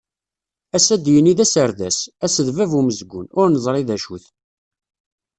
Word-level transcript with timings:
Ass 0.75 0.87
ad 0.95 1.01
d-yini 1.03 1.33
d 1.37 1.39
aserdas, 1.45 1.97
ass 2.25 2.35
d 2.47 2.49
bab 2.57 2.71
umezgun, 2.79 3.27
ur 3.39 3.47
neẓri 3.49 3.83
d 3.87 3.89
acu-t. 3.95 4.25